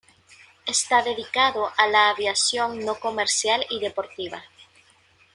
Está 0.65 1.03
dedicado 1.03 1.69
a 1.77 1.85
la 1.85 2.09
aviación 2.09 2.83
no 2.83 2.99
comercial 2.99 3.63
y 3.69 3.79
deportiva. 3.79 4.43